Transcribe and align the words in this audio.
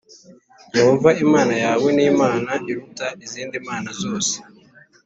Yehova 0.75 1.09
Imana 1.25 1.53
yawe 1.63 1.87
ni 1.95 2.03
Imana 2.11 2.51
iruta 2.71 3.07
izindi 3.25 3.55
mana 3.67 3.89
zose, 4.01 4.35